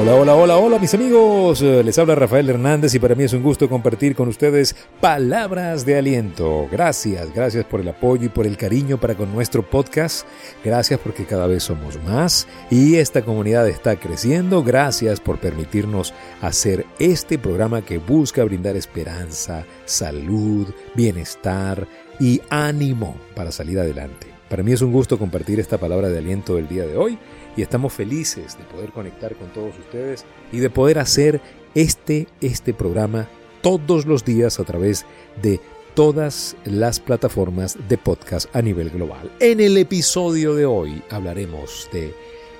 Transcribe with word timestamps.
Hola, 0.00 0.14
hola, 0.14 0.36
hola, 0.36 0.56
hola 0.58 0.78
mis 0.78 0.94
amigos. 0.94 1.60
Les 1.60 1.98
habla 1.98 2.14
Rafael 2.14 2.48
Hernández 2.48 2.94
y 2.94 3.00
para 3.00 3.16
mí 3.16 3.24
es 3.24 3.32
un 3.32 3.42
gusto 3.42 3.68
compartir 3.68 4.14
con 4.14 4.28
ustedes 4.28 4.76
palabras 5.00 5.84
de 5.84 5.98
aliento. 5.98 6.68
Gracias, 6.70 7.34
gracias 7.34 7.64
por 7.64 7.80
el 7.80 7.88
apoyo 7.88 8.26
y 8.26 8.28
por 8.28 8.46
el 8.46 8.56
cariño 8.56 9.00
para 9.00 9.16
con 9.16 9.32
nuestro 9.32 9.68
podcast. 9.68 10.24
Gracias 10.64 11.00
porque 11.00 11.24
cada 11.24 11.48
vez 11.48 11.64
somos 11.64 12.00
más 12.04 12.46
y 12.70 12.94
esta 12.94 13.22
comunidad 13.22 13.66
está 13.66 13.96
creciendo. 13.96 14.62
Gracias 14.62 15.18
por 15.18 15.38
permitirnos 15.38 16.14
hacer 16.40 16.86
este 17.00 17.36
programa 17.36 17.82
que 17.82 17.98
busca 17.98 18.44
brindar 18.44 18.76
esperanza, 18.76 19.64
salud, 19.84 20.68
bienestar 20.94 21.88
y 22.20 22.40
ánimo 22.50 23.16
para 23.34 23.50
salir 23.50 23.80
adelante. 23.80 24.28
Para 24.48 24.62
mí 24.62 24.72
es 24.72 24.80
un 24.80 24.92
gusto 24.92 25.18
compartir 25.18 25.58
esta 25.58 25.76
palabra 25.76 26.08
de 26.08 26.18
aliento 26.18 26.54
del 26.54 26.68
día 26.68 26.86
de 26.86 26.96
hoy 26.96 27.18
y 27.56 27.62
estamos 27.62 27.92
felices 27.92 28.56
de 28.58 28.64
poder 28.64 28.92
conectar 28.92 29.34
con 29.36 29.48
todos 29.48 29.78
ustedes 29.78 30.24
y 30.52 30.58
de 30.58 30.70
poder 30.70 30.98
hacer 30.98 31.40
este, 31.74 32.28
este 32.40 32.74
programa 32.74 33.28
todos 33.62 34.06
los 34.06 34.24
días 34.24 34.60
a 34.60 34.64
través 34.64 35.04
de 35.42 35.60
todas 35.94 36.56
las 36.64 37.00
plataformas 37.00 37.76
de 37.88 37.98
podcast 37.98 38.54
a 38.54 38.62
nivel 38.62 38.90
global. 38.90 39.32
En 39.40 39.60
el 39.60 39.76
episodio 39.76 40.54
de 40.54 40.64
hoy 40.64 41.02
hablaremos 41.10 41.88
de 41.92 42.14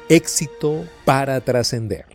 éxito 0.09 0.85
para 1.05 1.41
trascender. 1.41 2.07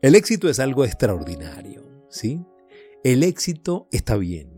El 0.00 0.14
éxito 0.14 0.48
es 0.48 0.58
algo 0.58 0.84
extraordinario, 0.84 1.84
¿sí? 2.08 2.44
El 3.04 3.22
éxito 3.22 3.88
está 3.92 4.16
bien, 4.16 4.51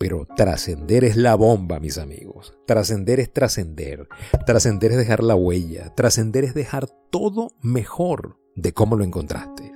pero 0.00 0.26
trascender 0.34 1.04
es 1.04 1.14
la 1.16 1.34
bomba, 1.34 1.78
mis 1.78 1.98
amigos. 1.98 2.56
Trascender 2.66 3.20
es 3.20 3.30
trascender. 3.30 4.08
Trascender 4.46 4.92
es 4.92 4.96
dejar 4.96 5.22
la 5.22 5.34
huella. 5.34 5.94
Trascender 5.94 6.42
es 6.42 6.54
dejar 6.54 6.88
todo 7.10 7.52
mejor 7.60 8.38
de 8.56 8.72
cómo 8.72 8.96
lo 8.96 9.04
encontraste. 9.04 9.70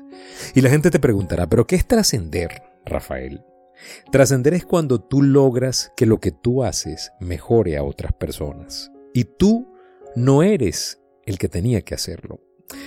Y 0.55 0.63
la 0.63 0.71
gente 0.71 0.91
te 0.91 0.99
preguntará, 0.99 1.47
¿pero 1.47 1.67
qué 1.67 1.77
es 1.77 1.87
trascender, 1.87 2.63
Rafael? 2.87 3.45
Trascender 4.11 4.55
es 4.55 4.65
cuando 4.65 4.99
tú 4.99 5.21
logras 5.21 5.93
que 5.95 6.07
lo 6.07 6.21
que 6.21 6.33
tú 6.33 6.65
haces 6.65 7.13
mejore 7.21 7.77
a 7.77 7.83
otras 7.83 8.15
personas. 8.15 8.91
Y 9.13 9.25
tú 9.25 9.75
no 10.17 10.43
eres 10.43 11.03
el 11.27 11.37
que 11.37 11.51
tenía 11.51 11.83
que 11.83 11.95
hacerlo. 11.95 12.41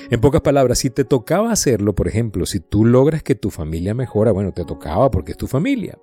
En 0.10 0.22
pocas 0.22 0.42
palabras, 0.42 0.80
si 0.80 0.90
te 0.90 1.04
tocaba 1.04 1.52
hacerlo, 1.52 1.94
por 1.94 2.08
ejemplo, 2.08 2.48
si 2.48 2.60
tú 2.60 2.84
logras 2.84 3.22
que 3.22 3.36
tu 3.36 3.52
familia 3.52 3.94
mejora, 3.94 4.32
bueno, 4.32 4.54
te 4.54 4.66
tocaba 4.66 5.12
porque 5.12 5.34
es 5.34 5.38
tu 5.38 5.48
familia. 5.48 6.00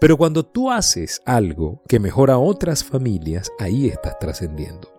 Pero 0.00 0.16
cuando 0.16 0.44
tú 0.44 0.70
haces 0.70 1.22
algo 1.24 1.82
que 1.88 2.00
mejora 2.00 2.34
a 2.34 2.38
otras 2.38 2.84
familias, 2.84 3.50
ahí 3.58 3.88
estás 3.88 4.18
trascendiendo. 4.18 4.92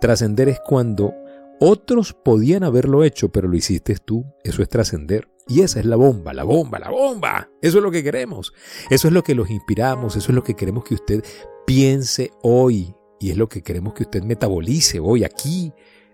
Trascender 0.00 0.48
es 0.48 0.60
cuando 0.60 1.14
otros 1.60 2.14
podían 2.14 2.64
haberlo 2.64 3.04
hecho, 3.04 3.30
pero 3.30 3.48
lo 3.48 3.56
hiciste 3.56 3.94
tú. 3.96 4.24
Eso 4.44 4.62
es 4.62 4.68
trascender. 4.68 5.28
Y 5.46 5.62
esa 5.62 5.80
es 5.80 5.86
la 5.86 5.96
bomba, 5.96 6.32
la 6.32 6.44
bomba, 6.44 6.78
la 6.78 6.90
bomba. 6.90 7.50
Eso 7.60 7.78
es 7.78 7.84
lo 7.84 7.90
que 7.90 8.02
queremos. 8.02 8.52
Eso 8.88 9.08
es 9.08 9.14
lo 9.14 9.22
que 9.22 9.34
los 9.34 9.50
inspiramos. 9.50 10.16
Eso 10.16 10.30
es 10.30 10.34
lo 10.34 10.44
que 10.44 10.54
queremos 10.54 10.84
que 10.84 10.94
usted 10.94 11.24
piense 11.66 12.30
hoy. 12.42 12.94
Y 13.18 13.30
es 13.30 13.36
lo 13.36 13.48
que 13.48 13.62
queremos 13.62 13.92
que 13.92 14.04
usted 14.04 14.22
metabolice 14.22 15.00
hoy, 15.00 15.24
aquí, 15.24 15.72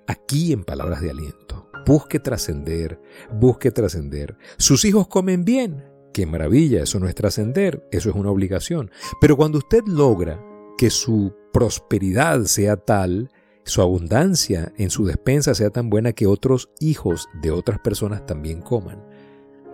aquí 0.08 0.52
en 0.52 0.64
palabras 0.64 1.00
de 1.00 1.10
aliento. 1.10 1.70
Busque 1.86 2.18
trascender, 2.18 3.00
busque 3.32 3.70
trascender. 3.70 4.36
Sus 4.58 4.84
hijos 4.84 5.06
comen 5.06 5.44
bien, 5.44 5.84
qué 6.16 6.24
maravilla, 6.24 6.82
eso 6.82 6.98
no 6.98 7.08
es 7.08 7.14
trascender, 7.14 7.86
eso 7.92 8.08
es 8.08 8.16
una 8.16 8.30
obligación. 8.30 8.90
Pero 9.20 9.36
cuando 9.36 9.58
usted 9.58 9.82
logra 9.86 10.42
que 10.78 10.88
su 10.88 11.34
prosperidad 11.52 12.44
sea 12.44 12.78
tal, 12.78 13.30
su 13.64 13.82
abundancia 13.82 14.72
en 14.78 14.88
su 14.88 15.04
despensa 15.04 15.54
sea 15.54 15.68
tan 15.68 15.90
buena 15.90 16.14
que 16.14 16.26
otros 16.26 16.70
hijos 16.80 17.28
de 17.42 17.50
otras 17.50 17.80
personas 17.80 18.24
también 18.24 18.62
coman, 18.62 19.04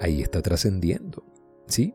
ahí 0.00 0.20
está 0.20 0.42
trascendiendo. 0.42 1.24
¿Sí? 1.68 1.94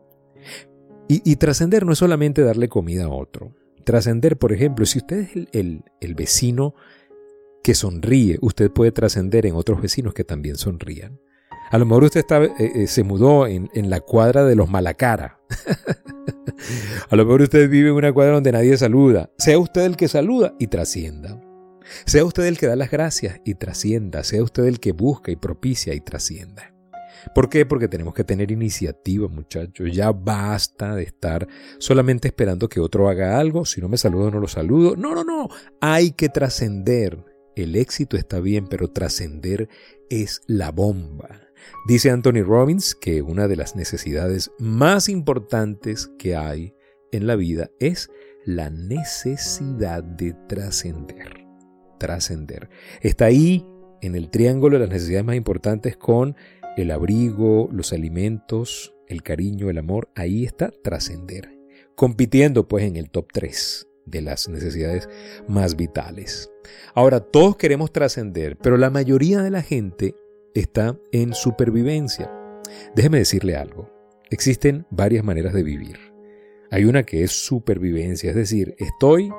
Y, 1.08 1.36
trascender 1.36 1.84
no 1.84 1.92
es 1.92 1.98
solamente 1.98 2.40
darle 2.40 2.70
comida 2.70 3.04
a 3.04 3.10
otro. 3.10 3.54
Trascender, 3.84 4.38
por 4.38 4.54
ejemplo, 4.54 4.86
si 4.86 5.00
usted 5.00 5.18
es 5.18 5.48
el, 5.52 5.84
el 6.00 6.14
vecino 6.14 6.74
que 7.62 7.74
sonríe, 7.74 8.38
usted 8.40 8.70
puede 8.70 8.92
trascender 8.92 9.44
en 9.44 9.56
otros 9.56 9.82
vecinos 9.82 10.14
que 10.14 10.24
también 10.24 10.56
sonrían. 10.56 11.20
A 11.70 11.78
lo 11.78 11.86
mejor 11.86 12.04
usted 12.04 12.20
está, 12.20 12.42
eh, 12.42 12.52
eh, 12.58 12.86
se 12.86 13.04
mudó 13.04 13.46
en, 13.46 13.70
en, 13.74 13.90
la 13.90 14.00
cuadra 14.00 14.44
de 14.44 14.54
los 14.54 14.70
Malacara. 14.70 15.40
a 17.10 17.16
lo 17.16 17.24
mejor 17.24 17.42
usted 17.42 17.68
vive 17.68 17.90
en 17.90 17.94
una 17.94 18.12
cuadra 18.12 18.34
donde 18.34 18.52
nadie 18.52 18.76
saluda. 18.76 19.30
Sea 19.38 19.58
usted 19.58 19.82
el 19.82 19.96
que 19.96 20.08
saluda 20.08 20.54
y 20.58 20.68
trascienda. 20.68 21.40
Sea 22.06 22.24
usted 22.24 22.44
el 22.44 22.58
que 22.58 22.66
da 22.66 22.76
las 22.76 22.90
gracias 22.90 23.40
y 23.44 23.54
trascienda. 23.54 24.24
Sea 24.24 24.42
usted 24.42 24.64
el 24.64 24.80
que 24.80 24.92
busca 24.92 25.30
y 25.30 25.36
propicia 25.36 25.94
y 25.94 26.00
trascienda. 26.00 26.74
¿Por 27.34 27.48
qué? 27.48 27.66
Porque 27.66 27.88
tenemos 27.88 28.14
que 28.14 28.24
tener 28.24 28.50
iniciativa, 28.50 29.28
muchachos. 29.28 29.90
Ya 29.92 30.12
basta 30.12 30.94
de 30.94 31.02
estar 31.02 31.46
solamente 31.78 32.28
esperando 32.28 32.68
que 32.68 32.80
otro 32.80 33.08
haga 33.08 33.38
algo. 33.38 33.64
Si 33.64 33.80
no 33.80 33.88
me 33.88 33.98
saludo, 33.98 34.30
no 34.30 34.40
lo 34.40 34.48
saludo. 34.48 34.96
No, 34.96 35.14
no, 35.14 35.24
no. 35.24 35.48
Hay 35.80 36.12
que 36.12 36.28
trascender. 36.28 37.24
El 37.56 37.74
éxito 37.74 38.16
está 38.16 38.38
bien, 38.38 38.68
pero 38.68 38.88
trascender 38.88 39.68
es 40.08 40.42
la 40.46 40.70
bomba. 40.70 41.47
Dice 41.86 42.10
Anthony 42.10 42.42
Robbins 42.44 42.94
que 42.94 43.22
una 43.22 43.48
de 43.48 43.56
las 43.56 43.76
necesidades 43.76 44.50
más 44.58 45.08
importantes 45.08 46.10
que 46.18 46.36
hay 46.36 46.74
en 47.12 47.26
la 47.26 47.36
vida 47.36 47.70
es 47.78 48.10
la 48.44 48.70
necesidad 48.70 50.02
de 50.02 50.34
trascender. 50.48 51.46
Trascender. 51.98 52.68
Está 53.00 53.26
ahí 53.26 53.66
en 54.00 54.14
el 54.14 54.30
triángulo 54.30 54.78
de 54.78 54.84
las 54.84 54.92
necesidades 54.92 55.26
más 55.26 55.36
importantes 55.36 55.96
con 55.96 56.36
el 56.76 56.90
abrigo, 56.90 57.68
los 57.72 57.92
alimentos, 57.92 58.94
el 59.08 59.22
cariño, 59.22 59.70
el 59.70 59.78
amor. 59.78 60.10
Ahí 60.14 60.44
está 60.44 60.70
trascender. 60.82 61.58
Compitiendo 61.94 62.68
pues 62.68 62.84
en 62.84 62.96
el 62.96 63.10
top 63.10 63.28
3 63.32 63.88
de 64.06 64.22
las 64.22 64.48
necesidades 64.48 65.08
más 65.48 65.76
vitales. 65.76 66.50
Ahora, 66.94 67.20
todos 67.20 67.56
queremos 67.56 67.92
trascender, 67.92 68.56
pero 68.56 68.76
la 68.76 68.90
mayoría 68.90 69.42
de 69.42 69.50
la 69.50 69.62
gente 69.62 70.14
está 70.54 70.98
en 71.12 71.34
supervivencia. 71.34 72.30
Déjeme 72.94 73.18
decirle 73.18 73.56
algo. 73.56 73.90
Existen 74.30 74.86
varias 74.90 75.24
maneras 75.24 75.54
de 75.54 75.62
vivir. 75.62 75.98
Hay 76.70 76.84
una 76.84 77.02
que 77.04 77.22
es 77.22 77.32
supervivencia, 77.32 78.30
es 78.30 78.36
decir, 78.36 78.74
estoy, 78.78 79.30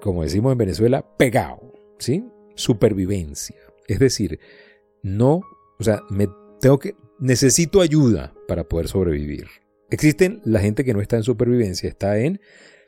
como 0.00 0.22
decimos 0.22 0.52
en 0.52 0.58
Venezuela, 0.58 1.04
pegado, 1.16 1.72
¿sí? 1.98 2.24
Supervivencia. 2.54 3.56
Es 3.88 3.98
decir, 3.98 4.38
no, 5.02 5.40
o 5.78 5.82
sea, 5.84 6.02
me 6.08 6.28
tengo 6.60 6.78
que, 6.78 6.94
necesito 7.18 7.80
ayuda 7.80 8.32
para 8.46 8.68
poder 8.68 8.86
sobrevivir. 8.86 9.48
Existen 9.90 10.40
la 10.44 10.60
gente 10.60 10.84
que 10.84 10.94
no 10.94 11.00
está 11.00 11.16
en 11.16 11.22
supervivencia, 11.24 11.88
está 11.88 12.18
en 12.18 12.40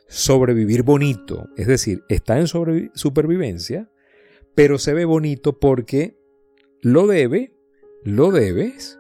sobrevivir 0.07 0.83
bonito, 0.83 1.49
es 1.57 1.67
decir, 1.67 2.03
está 2.09 2.39
en 2.39 2.47
supervivencia, 2.47 3.91
pero 4.55 4.78
se 4.78 4.93
ve 4.93 5.05
bonito 5.05 5.59
porque 5.59 6.20
lo 6.83 7.07
debe, 7.07 7.55
lo 8.05 8.31
debes, 8.31 8.99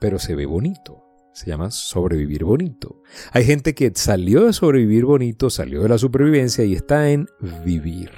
pero 0.00 0.18
se 0.18 0.34
ve 0.34 0.46
bonito. 0.46 1.04
Se 1.32 1.46
llama 1.46 1.70
sobrevivir 1.70 2.44
bonito. 2.44 3.02
Hay 3.32 3.44
gente 3.44 3.74
que 3.74 3.92
salió 3.94 4.44
de 4.44 4.52
sobrevivir 4.52 5.04
bonito, 5.04 5.50
salió 5.50 5.82
de 5.82 5.88
la 5.88 5.98
supervivencia 5.98 6.64
y 6.64 6.74
está 6.74 7.10
en 7.10 7.28
vivir. 7.64 8.10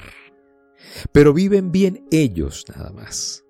Pero 1.13 1.35
viven 1.35 1.71
bien 1.71 2.07
ellos 2.11 2.65
nada 2.75 2.91
más. 2.93 3.45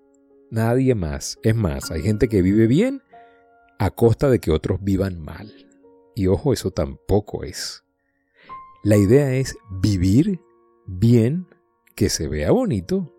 Nadie 0.51 0.97
más. 0.97 1.39
Es 1.43 1.55
más, 1.55 1.93
hay 1.93 2.03
gente 2.03 2.29
que 2.29 2.43
vive 2.43 2.67
bien 2.67 3.03
a 3.79 3.91
costa 3.91 4.29
de 4.29 4.41
que 4.41 4.51
otros 4.51 4.83
vivan 4.83 5.21
mal. 5.21 5.53
Y 6.17 6.27
ojo, 6.27 6.53
eso 6.53 6.73
tampoco 6.73 7.45
es. 7.45 7.85
La 8.83 8.97
idea 8.97 9.35
es 9.35 9.57
vivir 9.71 10.41
bien, 10.87 11.47
que 11.95 12.09
se 12.09 12.29
vea 12.29 12.51
bonito, 12.51 13.15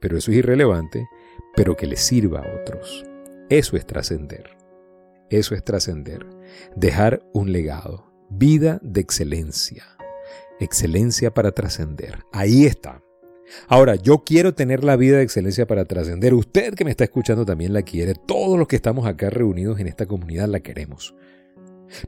pero 0.00 0.18
eso 0.18 0.30
es 0.30 0.38
irrelevante, 0.38 1.08
pero 1.56 1.76
que 1.76 1.86
le 1.86 1.96
sirva 1.96 2.40
a 2.40 2.60
otros. 2.60 3.04
Eso 3.48 3.76
es 3.76 3.86
trascender. 3.86 4.56
Eso 5.30 5.54
es 5.54 5.64
trascender. 5.64 6.26
Dejar 6.76 7.22
un 7.32 7.52
legado. 7.52 8.10
Vida 8.30 8.80
de 8.82 9.00
excelencia. 9.00 9.84
Excelencia 10.60 11.32
para 11.32 11.52
trascender. 11.52 12.20
Ahí 12.32 12.64
está. 12.64 13.02
Ahora, 13.68 13.96
yo 13.96 14.24
quiero 14.24 14.54
tener 14.54 14.84
la 14.84 14.96
vida 14.96 15.18
de 15.18 15.22
excelencia 15.22 15.66
para 15.66 15.84
trascender. 15.84 16.34
Usted 16.34 16.74
que 16.74 16.84
me 16.84 16.90
está 16.90 17.04
escuchando 17.04 17.44
también 17.44 17.72
la 17.72 17.82
quiere. 17.82 18.14
Todos 18.14 18.58
los 18.58 18.66
que 18.68 18.76
estamos 18.76 19.06
acá 19.06 19.30
reunidos 19.30 19.80
en 19.80 19.86
esta 19.86 20.06
comunidad 20.06 20.48
la 20.48 20.60
queremos. 20.60 21.14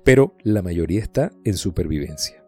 Pero 0.03 0.35
la 0.43 0.63
mayoría 0.63 1.01
está 1.01 1.33
en 1.45 1.57
supervivencia 1.57 2.46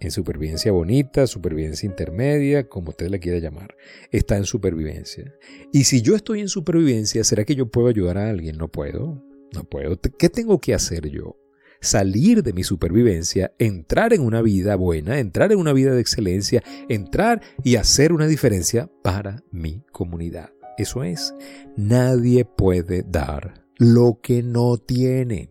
en 0.00 0.10
supervivencia 0.10 0.72
bonita, 0.72 1.26
supervivencia 1.26 1.86
intermedia, 1.86 2.68
como 2.68 2.90
usted 2.90 3.08
le 3.08 3.20
quiera 3.20 3.38
llamar, 3.38 3.76
está 4.10 4.36
en 4.36 4.44
supervivencia. 4.44 5.34
Y 5.72 5.84
si 5.84 6.02
yo 6.02 6.14
estoy 6.14 6.40
en 6.40 6.48
supervivencia, 6.48 7.24
¿será 7.24 7.44
que 7.44 7.54
yo 7.54 7.70
puedo 7.70 7.88
ayudar 7.88 8.18
a 8.18 8.28
alguien? 8.28 8.56
No 8.58 8.68
puedo, 8.68 9.22
no 9.52 9.64
puedo. 9.64 9.98
¿Qué 10.00 10.28
tengo 10.28 10.60
que 10.60 10.74
hacer 10.74 11.08
yo? 11.08 11.36
salir 11.80 12.42
de 12.42 12.52
mi 12.52 12.64
supervivencia, 12.64 13.52
entrar 13.58 14.12
en 14.12 14.22
una 14.22 14.42
vida 14.42 14.76
buena, 14.76 15.18
entrar 15.18 15.52
en 15.52 15.58
una 15.58 15.72
vida 15.72 15.94
de 15.94 16.00
excelencia, 16.00 16.62
entrar 16.88 17.42
y 17.62 17.76
hacer 17.76 18.12
una 18.12 18.26
diferencia 18.26 18.90
para 19.02 19.44
mi 19.50 19.82
comunidad. 19.92 20.50
Eso 20.78 21.04
es, 21.04 21.34
nadie 21.76 22.44
puede 22.44 23.02
dar 23.02 23.66
lo 23.78 24.20
que 24.22 24.42
no 24.42 24.78
tiene. 24.78 25.50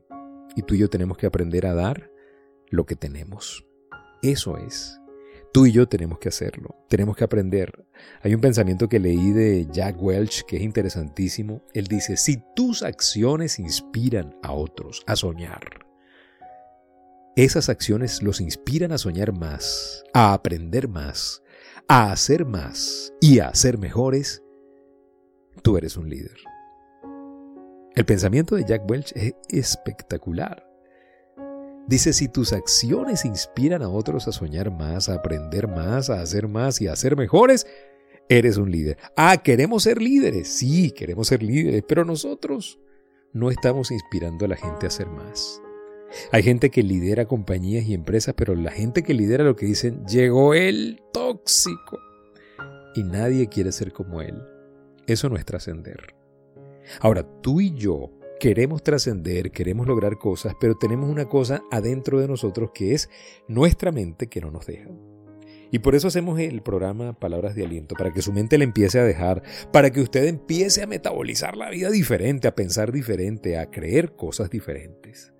Y 0.56 0.62
tú 0.64 0.76
y 0.76 0.80
yo 0.80 0.90
tenemos 0.90 1.18
que 1.18 1.26
aprender 1.26 1.66
a 1.66 1.74
dar 1.74 2.12
lo 2.70 2.86
que 2.86 2.96
tenemos. 2.96 3.66
Eso 4.25 4.57
es. 4.57 5.00
Tú 5.54 5.68
y 5.68 5.72
yo 5.72 5.88
tenemos 5.88 6.18
que 6.18 6.30
hacerlo, 6.30 6.83
tenemos 6.89 7.16
que 7.16 7.24
aprender. 7.24 7.86
Hay 8.24 8.33
un 8.33 8.42
pensamiento 8.42 8.89
que 8.89 9.00
leí 9.00 9.31
de 9.31 9.68
Jack 9.72 10.01
Welch 10.01 10.45
que 10.45 10.57
es 10.57 10.63
interesantísimo. 10.63 11.62
Él 11.75 11.86
dice, 11.86 12.18
si 12.18 12.42
tus 12.56 12.81
acciones 12.81 13.60
inspiran 13.60 14.36
a 14.42 14.51
otros 14.51 15.04
a 15.06 15.16
soñar, 15.16 15.86
esas 17.36 17.69
acciones 17.69 18.24
los 18.24 18.42
inspiran 18.42 18.92
a 18.92 18.98
soñar 18.98 19.31
más, 19.31 20.04
a 20.12 20.33
aprender 20.33 20.88
más, 20.88 21.44
a 21.88 22.12
hacer 22.12 22.48
más 22.48 23.13
y 23.22 23.39
a 23.39 23.54
ser 23.54 23.77
mejores, 23.77 24.42
tú 25.62 25.77
eres 25.77 25.98
un 25.98 26.10
líder. 26.10 26.38
El 27.94 28.06
pensamiento 28.06 28.56
de 28.56 28.66
Jack 28.66 28.89
Welch 28.89 29.13
es 29.16 29.36
espectacular. 29.50 30.65
Dice, 31.88 32.14
si 32.14 32.28
tus 32.28 32.52
acciones 32.52 33.26
inspiran 33.26 33.84
a 33.84 33.90
otros 33.90 34.28
a 34.28 34.32
soñar 34.32 34.72
más, 34.72 35.08
a 35.08 35.16
aprender 35.16 35.68
más, 35.68 36.10
a 36.10 36.22
hacer 36.22 36.48
más 36.48 36.82
y 36.82 36.88
a 36.88 36.96
ser 36.96 37.16
mejores, 37.16 37.68
eres 38.28 38.58
un 38.58 38.72
líder. 38.72 38.98
Ah, 39.16 39.38
queremos 39.38 39.84
ser 39.84 40.02
líderes. 40.02 40.48
Sí, 40.48 40.92
queremos 40.92 41.28
ser 41.28 41.44
líderes, 41.44 41.84
pero 41.88 42.04
nosotros 42.04 42.80
no 43.34 43.52
estamos 43.52 43.92
inspirando 43.92 44.46
a 44.46 44.48
la 44.48 44.56
gente 44.56 44.86
a 44.86 44.90
hacer 44.90 45.08
más. 45.08 45.62
Hay 46.32 46.42
gente 46.42 46.72
que 46.72 46.82
lidera 46.82 47.26
compañías 47.26 47.86
y 47.86 47.94
empresas, 47.94 48.34
pero 48.36 48.56
la 48.56 48.72
gente 48.72 49.04
que 49.04 49.14
lidera 49.14 49.44
lo 49.44 49.56
que 49.56 49.66
dicen, 49.66 50.06
llegó 50.06 50.54
el 50.54 51.02
tóxico. 51.14 52.00
Y 52.96 53.04
nadie 53.04 53.48
quiere 53.48 53.72
ser 53.72 53.92
como 53.92 54.22
él. 54.22 54.42
Eso 55.06 55.30
no 55.30 55.36
es 55.36 55.46
trascender. 55.46 56.16
Ahora, 57.00 57.24
tú 57.42 57.62
y 57.62 57.74
yo 57.76 58.12
queremos 58.46 58.84
trascender, 58.84 59.50
queremos 59.50 59.88
lograr 59.88 60.20
cosas, 60.20 60.54
pero 60.60 60.76
tenemos 60.76 61.10
una 61.10 61.26
cosa 61.26 61.64
adentro 61.72 62.20
de 62.20 62.28
nosotros 62.28 62.70
que 62.76 62.94
es 62.94 63.10
nuestra 63.48 63.92
mente 63.92 64.28
que 64.28 64.40
no 64.40 64.52
nos 64.52 64.68
deja. 64.68 64.88
Y 65.72 65.80
por 65.80 65.96
eso 65.96 66.10
hacemos 66.10 66.40
el 66.40 66.62
programa 66.62 67.14
Palabras 67.14 67.56
de 67.56 67.66
Aliento, 67.66 67.96
para 67.96 68.14
que 68.14 68.22
su 68.22 68.32
mente 68.32 68.60
le 68.60 68.66
empiece 68.66 69.00
a 69.00 69.04
dejar, 69.04 69.42
para 69.74 69.90
que 69.90 70.00
usted 70.00 70.26
empiece 70.26 70.84
a 70.84 70.86
metabolizar 70.86 71.58
la 71.58 71.72
vida 71.72 71.90
diferente, 71.90 72.48
a 72.48 72.54
pensar 72.54 72.92
diferente, 72.92 73.58
a 73.58 73.72
creer 73.72 74.16
cosas 74.16 74.52
diferentes. 74.52 75.34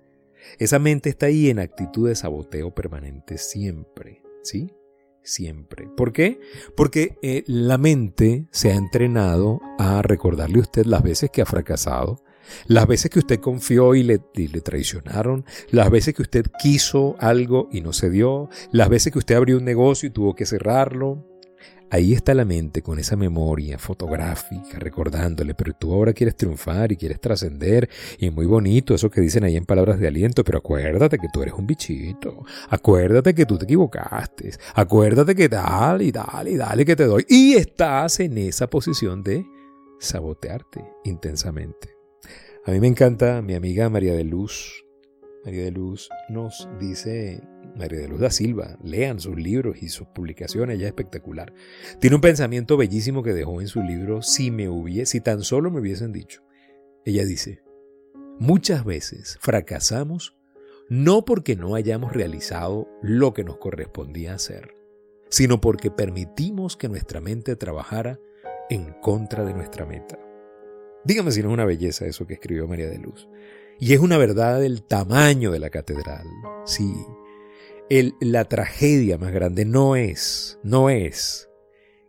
Esa 0.58 0.80
mente 0.80 1.08
está 1.08 1.26
ahí 1.26 1.48
en 1.48 1.60
actitud 1.60 2.08
de 2.08 2.16
saboteo 2.16 2.74
permanente 2.74 3.38
siempre, 3.38 4.20
¿sí? 4.42 4.74
siempre. 5.22 5.88
¿Por 5.96 6.12
qué? 6.12 6.40
Porque 6.76 7.18
eh, 7.22 7.44
la 7.46 7.78
mente 7.78 8.46
se 8.50 8.72
ha 8.72 8.74
entrenado 8.74 9.60
a 9.78 10.02
recordarle 10.02 10.58
a 10.58 10.62
usted 10.62 10.86
las 10.86 11.04
veces 11.04 11.30
que 11.30 11.42
ha 11.42 11.46
fracasado, 11.46 12.22
las 12.66 12.86
veces 12.86 13.10
que 13.10 13.18
usted 13.18 13.40
confió 13.40 13.94
y 13.94 14.02
le, 14.02 14.20
le, 14.34 14.60
traicionaron, 14.60 15.44
las 15.70 15.90
veces 15.90 16.14
que 16.14 16.22
usted 16.22 16.46
quiso 16.60 17.16
algo 17.18 17.68
y 17.72 17.80
no 17.80 17.92
se 17.92 18.10
dio, 18.10 18.48
las 18.72 18.88
veces 18.88 19.12
que 19.12 19.18
usted 19.18 19.34
abrió 19.34 19.58
un 19.58 19.64
negocio 19.64 20.08
y 20.08 20.12
tuvo 20.12 20.34
que 20.34 20.46
cerrarlo, 20.46 21.24
Ahí 21.88 22.14
está 22.14 22.34
la 22.34 22.44
mente 22.44 22.82
con 22.82 22.98
esa 22.98 23.14
memoria 23.14 23.78
fotográfica, 23.78 24.78
recordándole, 24.80 25.54
pero 25.54 25.72
tú 25.72 25.92
ahora 25.92 26.12
quieres 26.12 26.36
triunfar 26.36 26.90
y 26.90 26.96
quieres 26.96 27.20
trascender, 27.20 27.88
y 28.18 28.26
es 28.26 28.32
muy 28.32 28.44
bonito 28.44 28.92
eso 28.92 29.08
que 29.08 29.20
dicen 29.20 29.44
ahí 29.44 29.56
en 29.56 29.64
palabras 29.64 30.00
de 30.00 30.08
aliento, 30.08 30.42
pero 30.42 30.58
acuérdate 30.58 31.16
que 31.16 31.28
tú 31.32 31.42
eres 31.42 31.54
un 31.54 31.66
bichito, 31.66 32.44
acuérdate 32.70 33.34
que 33.34 33.46
tú 33.46 33.56
te 33.56 33.66
equivocaste, 33.66 34.50
acuérdate 34.74 35.36
que 35.36 35.48
dale 35.48 36.04
y 36.04 36.12
dale 36.12 36.50
y 36.50 36.56
dale 36.56 36.84
que 36.84 36.96
te 36.96 37.04
doy, 37.04 37.24
y 37.28 37.54
estás 37.54 38.18
en 38.18 38.36
esa 38.38 38.68
posición 38.68 39.22
de 39.22 39.46
sabotearte 40.00 40.84
intensamente. 41.04 41.95
A 42.66 42.72
mí 42.72 42.80
me 42.80 42.88
encanta 42.88 43.42
mi 43.42 43.54
amiga 43.54 43.88
María 43.88 44.12
de 44.14 44.24
Luz. 44.24 44.84
María 45.44 45.62
de 45.62 45.70
Luz 45.70 46.08
nos 46.28 46.68
dice 46.80 47.40
María 47.76 48.00
de 48.00 48.08
Luz 48.08 48.18
da 48.18 48.30
Silva. 48.32 48.76
Lean 48.82 49.20
sus 49.20 49.36
libros 49.36 49.80
y 49.84 49.88
sus 49.88 50.08
publicaciones, 50.08 50.80
ya 50.80 50.88
espectacular. 50.88 51.54
Tiene 52.00 52.16
un 52.16 52.22
pensamiento 52.22 52.76
bellísimo 52.76 53.22
que 53.22 53.34
dejó 53.34 53.60
en 53.60 53.68
su 53.68 53.82
libro 53.82 54.20
Si 54.20 54.50
me 54.50 54.68
hubiese, 54.68 55.12
si 55.12 55.20
tan 55.20 55.44
solo 55.44 55.70
me 55.70 55.78
hubiesen 55.78 56.10
dicho. 56.10 56.42
Ella 57.04 57.24
dice, 57.24 57.62
muchas 58.40 58.84
veces 58.84 59.38
fracasamos 59.40 60.36
no 60.88 61.24
porque 61.24 61.54
no 61.54 61.76
hayamos 61.76 62.14
realizado 62.14 62.88
lo 63.00 63.32
que 63.32 63.44
nos 63.44 63.58
correspondía 63.58 64.34
hacer, 64.34 64.74
sino 65.28 65.60
porque 65.60 65.92
permitimos 65.92 66.76
que 66.76 66.88
nuestra 66.88 67.20
mente 67.20 67.54
trabajara 67.54 68.18
en 68.70 68.92
contra 69.00 69.44
de 69.44 69.54
nuestra 69.54 69.86
meta. 69.86 70.18
Dígame 71.06 71.30
si 71.30 71.40
no 71.40 71.50
es 71.50 71.54
una 71.54 71.64
belleza 71.64 72.04
eso 72.04 72.26
que 72.26 72.34
escribió 72.34 72.66
María 72.66 72.88
de 72.88 72.98
Luz. 72.98 73.28
Y 73.78 73.92
es 73.92 74.00
una 74.00 74.18
verdad 74.18 74.60
del 74.60 74.82
tamaño 74.82 75.52
de 75.52 75.60
la 75.60 75.70
catedral. 75.70 76.26
Sí, 76.64 76.92
la 78.20 78.44
tragedia 78.46 79.16
más 79.16 79.32
grande 79.32 79.64
no 79.64 79.94
es, 79.94 80.58
no 80.64 80.90
es 80.90 81.48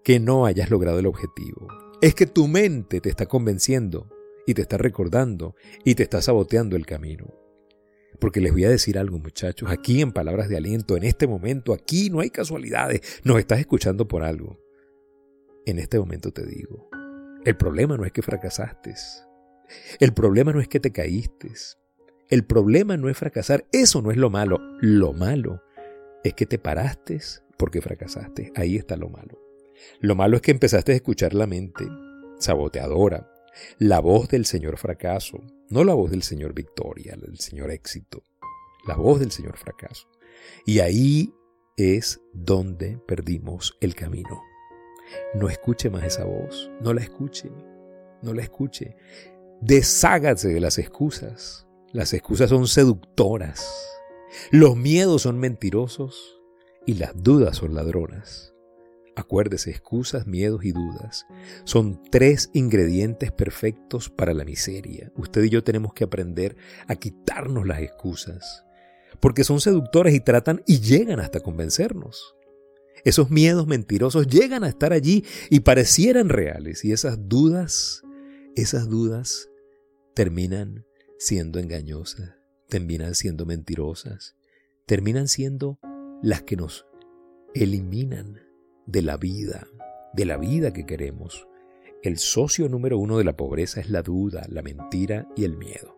que 0.03 0.19
no 0.19 0.47
hayas 0.47 0.71
logrado 0.71 0.97
el 0.97 1.05
objetivo. 1.05 1.67
Es 2.01 2.15
que 2.15 2.25
tu 2.25 2.47
mente 2.47 2.99
te 2.99 3.09
está 3.09 3.27
convenciendo 3.27 4.09
y 4.47 4.55
te 4.55 4.63
está 4.63 4.77
recordando 4.77 5.53
y 5.85 5.93
te 5.93 6.01
está 6.01 6.19
saboteando 6.23 6.75
el 6.75 6.87
camino. 6.87 7.35
Porque 8.19 8.41
les 8.41 8.51
voy 8.51 8.63
a 8.63 8.69
decir 8.69 8.97
algo, 8.97 9.19
muchachos, 9.19 9.69
aquí 9.69 10.01
en 10.01 10.11
palabras 10.11 10.49
de 10.49 10.57
aliento, 10.57 10.97
en 10.97 11.03
este 11.03 11.27
momento, 11.27 11.71
aquí 11.71 12.09
no 12.09 12.21
hay 12.21 12.31
casualidades, 12.31 13.21
nos 13.23 13.37
estás 13.37 13.59
escuchando 13.59 14.07
por 14.07 14.23
algo. 14.23 14.59
En 15.67 15.77
este 15.77 15.99
momento 15.99 16.31
te 16.31 16.47
digo, 16.47 16.89
el 17.47 17.55
problema 17.55 17.95
no 17.95 18.03
es 18.03 18.11
que 18.11 18.21
fracasaste, 18.21 18.93
el 20.01 20.13
problema 20.13 20.51
no 20.51 20.59
es 20.59 20.67
que 20.67 20.81
te 20.81 20.91
caíste, 20.91 21.49
el 22.27 22.45
problema 22.45 22.97
no 22.97 23.07
es 23.07 23.17
fracasar, 23.17 23.65
eso 23.71 24.01
no 24.01 24.11
es 24.11 24.17
lo 24.17 24.29
malo, 24.29 24.59
lo 24.81 25.13
malo 25.13 25.63
es 26.25 26.33
que 26.33 26.45
te 26.45 26.59
paraste 26.59 27.21
porque 27.57 27.79
fracasaste. 27.81 28.51
Ahí 28.53 28.75
está 28.75 28.97
lo 28.97 29.07
malo. 29.07 29.39
Lo 30.01 30.13
malo 30.13 30.35
es 30.35 30.41
que 30.41 30.51
empezaste 30.51 30.91
a 30.91 30.95
escuchar 30.95 31.33
la 31.33 31.47
mente 31.47 31.87
saboteadora, 32.37 33.31
la 33.79 34.01
voz 34.01 34.27
del 34.27 34.45
Señor 34.45 34.77
fracaso, 34.77 35.41
no 35.69 35.85
la 35.85 35.93
voz 35.93 36.11
del 36.11 36.23
Señor 36.23 36.53
victoria, 36.53 37.15
del 37.15 37.39
Señor 37.39 37.71
éxito, 37.71 38.23
la 38.85 38.97
voz 38.97 39.21
del 39.21 39.31
Señor 39.31 39.55
fracaso. 39.55 40.09
Y 40.65 40.79
ahí 40.79 41.33
es 41.77 42.19
donde 42.33 42.99
perdimos 43.07 43.77
el 43.79 43.95
camino. 43.95 44.41
No 45.33 45.49
escuche 45.49 45.89
más 45.89 46.03
esa 46.03 46.25
voz, 46.25 46.69
no 46.81 46.93
la 46.93 47.01
escuche, 47.01 47.51
no 48.21 48.33
la 48.33 48.41
escuche. 48.41 48.95
Deshágase 49.61 50.49
de 50.49 50.59
las 50.59 50.77
excusas. 50.77 51.67
Las 51.91 52.13
excusas 52.13 52.49
son 52.49 52.67
seductoras. 52.67 53.65
Los 54.51 54.75
miedos 54.75 55.23
son 55.23 55.39
mentirosos 55.39 56.39
y 56.85 56.95
las 56.95 57.11
dudas 57.21 57.57
son 57.57 57.73
ladronas. 57.73 58.53
Acuérdese, 59.15 59.71
excusas, 59.71 60.27
miedos 60.27 60.63
y 60.63 60.71
dudas 60.73 61.25
son 61.63 62.03
tres 62.11 62.51
ingredientes 62.53 63.31
perfectos 63.31 64.11
para 64.11 64.35
la 64.35 64.45
miseria. 64.45 65.11
Usted 65.15 65.43
y 65.43 65.49
yo 65.49 65.63
tenemos 65.63 65.93
que 65.93 66.03
aprender 66.03 66.55
a 66.87 66.95
quitarnos 66.95 67.65
las 67.65 67.81
excusas, 67.81 68.63
porque 69.19 69.43
son 69.43 69.59
seductores 69.59 70.13
y 70.13 70.19
tratan 70.19 70.61
y 70.67 70.81
llegan 70.81 71.19
hasta 71.19 71.39
convencernos. 71.39 72.36
Esos 73.03 73.29
miedos 73.29 73.67
mentirosos 73.67 74.27
llegan 74.27 74.63
a 74.63 74.69
estar 74.69 74.93
allí 74.93 75.23
y 75.49 75.61
parecieran 75.61 76.29
reales 76.29 76.83
y 76.83 76.91
esas 76.91 77.27
dudas, 77.27 78.03
esas 78.55 78.89
dudas 78.89 79.49
terminan 80.13 80.85
siendo 81.17 81.59
engañosas 81.59 82.37
terminan 82.67 83.15
siendo 83.15 83.45
mentirosas, 83.45 84.35
terminan 84.85 85.27
siendo 85.27 85.79
las 86.21 86.43
que 86.43 86.55
nos 86.55 86.85
eliminan 87.53 88.41
de 88.85 89.01
la 89.01 89.17
vida, 89.17 89.67
de 90.13 90.25
la 90.25 90.37
vida 90.37 90.73
que 90.73 90.85
queremos. 90.85 91.47
El 92.03 92.17
socio 92.17 92.69
número 92.69 92.97
uno 92.97 93.17
de 93.17 93.23
la 93.23 93.35
pobreza 93.35 93.79
es 93.79 93.89
la 93.89 94.01
duda, 94.01 94.45
la 94.49 94.61
mentira 94.61 95.27
y 95.35 95.45
el 95.45 95.57
miedo. 95.57 95.97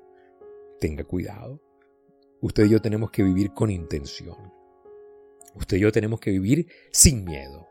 Tenga 0.80 1.04
cuidado. 1.04 1.62
Usted 2.42 2.66
y 2.66 2.70
yo 2.70 2.82
tenemos 2.82 3.12
que 3.12 3.24
vivir 3.24 3.52
con 3.54 3.70
intención. 3.70 4.38
Usted 5.56 5.78
y 5.78 5.80
yo 5.82 5.92
tenemos 5.92 6.20
que 6.20 6.32
vivir 6.32 6.68
sin 6.92 7.24
miedo. 7.24 7.68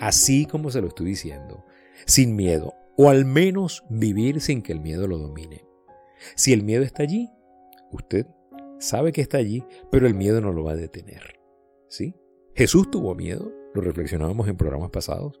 Así 0.00 0.46
como 0.46 0.70
se 0.70 0.80
lo 0.80 0.88
estoy 0.88 1.06
diciendo. 1.06 1.64
Sin 2.06 2.36
miedo. 2.36 2.74
O 2.96 3.08
al 3.08 3.24
menos 3.24 3.84
vivir 3.88 4.40
sin 4.40 4.62
que 4.62 4.72
el 4.72 4.80
miedo 4.80 5.06
lo 5.06 5.18
domine. 5.18 5.64
Si 6.34 6.52
el 6.52 6.62
miedo 6.62 6.82
está 6.84 7.02
allí, 7.02 7.30
usted 7.90 8.26
sabe 8.78 9.12
que 9.12 9.20
está 9.20 9.38
allí, 9.38 9.64
pero 9.90 10.06
el 10.06 10.14
miedo 10.14 10.40
no 10.40 10.52
lo 10.52 10.64
va 10.64 10.72
a 10.72 10.76
detener. 10.76 11.40
¿Sí? 11.88 12.14
Jesús 12.54 12.90
tuvo 12.90 13.14
miedo, 13.14 13.52
lo 13.74 13.80
reflexionábamos 13.80 14.48
en 14.48 14.56
programas 14.56 14.90
pasados. 14.90 15.40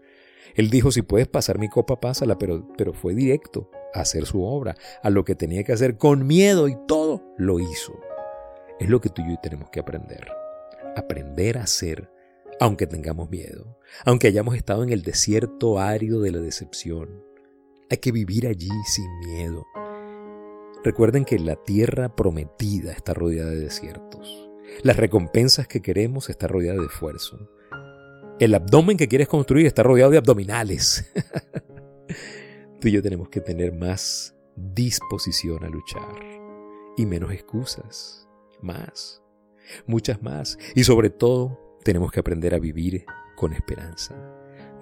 Él 0.54 0.70
dijo, 0.70 0.90
si 0.90 1.02
puedes 1.02 1.28
pasar 1.28 1.58
mi 1.58 1.68
copa, 1.68 2.00
pásala, 2.00 2.38
pero, 2.38 2.68
pero 2.76 2.92
fue 2.92 3.14
directo 3.14 3.70
a 3.94 4.00
hacer 4.00 4.26
su 4.26 4.42
obra, 4.42 4.74
a 5.02 5.10
lo 5.10 5.24
que 5.24 5.34
tenía 5.34 5.64
que 5.64 5.72
hacer 5.72 5.96
con 5.96 6.26
miedo 6.26 6.68
y 6.68 6.76
todo 6.86 7.22
lo 7.36 7.60
hizo. 7.60 7.98
es 8.80 8.88
lo 8.88 9.00
que 9.00 9.08
tú 9.08 9.22
y 9.22 9.30
yo 9.30 9.36
tenemos 9.42 9.70
que 9.70 9.80
aprender. 9.80 10.41
Aprender 10.96 11.58
a 11.58 11.66
ser, 11.66 12.10
aunque 12.60 12.86
tengamos 12.86 13.30
miedo, 13.30 13.78
aunque 14.04 14.28
hayamos 14.28 14.56
estado 14.56 14.82
en 14.82 14.90
el 14.90 15.02
desierto 15.02 15.78
árido 15.78 16.20
de 16.20 16.32
la 16.32 16.40
decepción. 16.40 17.24
Hay 17.90 17.98
que 17.98 18.12
vivir 18.12 18.46
allí 18.46 18.70
sin 18.86 19.18
miedo. 19.20 19.64
Recuerden 20.84 21.24
que 21.24 21.38
la 21.38 21.56
tierra 21.56 22.14
prometida 22.16 22.92
está 22.92 23.14
rodeada 23.14 23.50
de 23.50 23.60
desiertos. 23.60 24.50
Las 24.82 24.96
recompensas 24.96 25.68
que 25.68 25.82
queremos 25.82 26.28
está 26.28 26.48
rodeada 26.48 26.80
de 26.80 26.86
esfuerzo. 26.86 27.48
El 28.40 28.54
abdomen 28.54 28.96
que 28.96 29.08
quieres 29.08 29.28
construir 29.28 29.66
está 29.66 29.82
rodeado 29.82 30.10
de 30.10 30.18
abdominales. 30.18 31.10
Tú 32.80 32.88
y 32.88 32.92
yo 32.92 33.02
tenemos 33.02 33.28
que 33.28 33.40
tener 33.40 33.72
más 33.72 34.34
disposición 34.56 35.64
a 35.64 35.68
luchar 35.68 36.18
y 36.96 37.06
menos 37.06 37.32
excusas, 37.32 38.28
más, 38.60 39.21
muchas 39.86 40.22
más. 40.22 40.58
Y 40.74 40.84
sobre 40.84 41.10
todo, 41.10 41.78
tenemos 41.82 42.12
que 42.12 42.20
aprender 42.20 42.54
a 42.54 42.58
vivir 42.58 43.04
con 43.36 43.52
esperanza, 43.52 44.14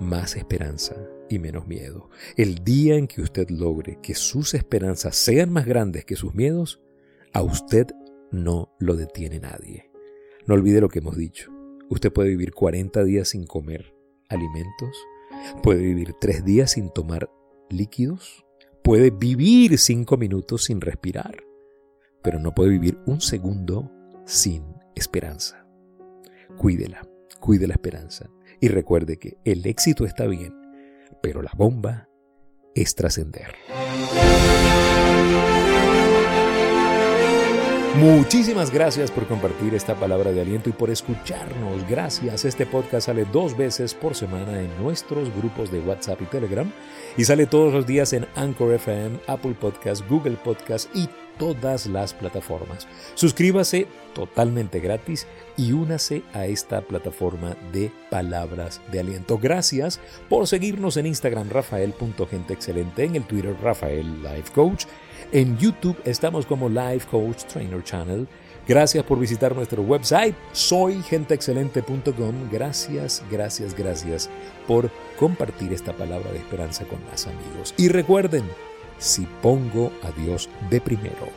más 0.00 0.37
esperanza 0.37 0.97
y 1.28 1.38
menos 1.38 1.66
miedo. 1.66 2.11
El 2.37 2.64
día 2.64 2.97
en 2.97 3.06
que 3.06 3.23
usted 3.23 3.49
logre 3.50 3.99
que 4.02 4.14
sus 4.14 4.54
esperanzas 4.54 5.16
sean 5.16 5.50
más 5.50 5.66
grandes 5.66 6.04
que 6.04 6.16
sus 6.16 6.35
miedos, 6.35 6.80
a 7.32 7.42
usted 7.42 7.87
no 8.32 8.75
lo 8.78 8.97
detiene 8.97 9.38
nadie. 9.40 9.90
No 10.47 10.54
olvide 10.54 10.80
lo 10.80 10.88
que 10.88 10.99
hemos 10.99 11.16
dicho. 11.16 11.50
Usted 11.88 12.12
puede 12.12 12.30
vivir 12.30 12.52
40 12.52 13.02
días 13.04 13.28
sin 13.28 13.47
comer 13.47 13.94
alimentos, 14.28 14.97
puede 15.62 15.82
vivir 15.82 16.14
3 16.20 16.44
días 16.44 16.73
sin 16.73 16.90
tomar 16.90 17.30
líquidos, 17.68 18.44
puede 18.82 19.11
vivir 19.11 19.78
5 19.78 20.16
minutos 20.16 20.64
sin 20.64 20.80
respirar, 20.80 21.44
pero 22.23 22.38
no 22.38 22.54
puede 22.54 22.70
vivir 22.70 22.99
un 23.06 23.20
segundo 23.20 23.90
sin 24.25 24.64
esperanza. 24.94 25.66
Cuídela, 26.56 27.02
cuide 27.40 27.66
la 27.66 27.75
esperanza 27.75 28.28
y 28.61 28.68
recuerde 28.68 29.18
que 29.18 29.38
el 29.44 29.66
éxito 29.66 30.04
está 30.04 30.26
bien, 30.26 30.54
pero 31.23 31.42
la 31.42 31.52
bomba 31.56 32.09
es 32.75 32.94
trascender. 32.94 33.54
Muchísimas 37.97 38.70
gracias 38.70 39.11
por 39.11 39.26
compartir 39.26 39.75
esta 39.75 39.97
palabra 39.97 40.30
de 40.30 40.40
aliento 40.40 40.70
y 40.70 40.73
por 40.73 40.90
escucharnos. 40.90 41.87
Gracias. 41.88 42.44
Este 42.44 42.64
podcast 42.64 43.06
sale 43.06 43.26
dos 43.30 43.56
veces 43.56 43.94
por 43.94 44.14
semana 44.14 44.61
en 44.61 44.70
nuestros 44.80 45.35
grupos 45.37 45.73
de 45.73 45.80
WhatsApp 45.80 46.23
y 46.23 46.26
Telegram 46.26 46.70
y 47.16 47.25
sale 47.25 47.47
todos 47.47 47.75
los 47.75 47.87
días 47.87 48.12
en 48.12 48.28
Anchor 48.37 48.75
FM, 48.75 49.18
Apple 49.26 49.56
Podcast, 49.61 50.09
Google 50.09 50.37
Podcast 50.37 50.88
y 50.94 51.09
todas 51.37 51.87
las 51.87 52.14
plataformas. 52.14 52.87
Suscríbase 53.14 53.88
totalmente 54.14 54.78
gratis 54.78 55.26
y 55.56 55.73
únase 55.73 56.23
a 56.32 56.47
esta 56.47 56.82
plataforma 56.82 57.56
de 57.73 57.90
palabras 58.09 58.80
de 58.92 59.00
aliento. 59.00 59.37
Gracias 59.37 59.99
por 60.28 60.47
seguirnos 60.47 60.97
en 60.97 61.06
Instagram 61.06 61.50
rafael.genteexcelente, 61.50 63.04
en 63.04 63.16
el 63.16 63.25
Twitter 63.25 63.56
Rafael 63.61 64.23
Life 64.23 64.52
Coach 64.54 64.85
en 65.32 65.56
YouTube 65.58 65.96
estamos 66.04 66.46
como 66.46 66.68
Life 66.68 67.06
Coach 67.10 67.44
Trainer 67.44 67.82
Channel. 67.82 68.26
Gracias 68.66 69.04
por 69.04 69.18
visitar 69.18 69.54
nuestro 69.54 69.82
website 69.82 70.34
soygenteexcelente.com. 70.52 72.50
Gracias, 72.50 73.22
gracias, 73.30 73.75
gracias 73.75 74.30
por 74.66 74.90
compartir 75.18 75.72
esta 75.72 75.92
palabra 75.92 76.30
de 76.32 76.38
esperanza 76.38 76.84
con 76.84 76.99
más 77.10 77.26
amigos. 77.26 77.75
Y 77.76 77.88
recuerden, 77.88 78.44
si 78.99 79.26
pongo 79.42 79.92
a 80.02 80.10
Dios 80.20 80.49
de 80.68 80.80
primero, 80.80 81.28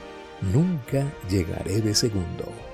nunca 0.41 1.05
llegaré 1.29 1.81
de 1.81 1.95
segundo. 1.95 2.72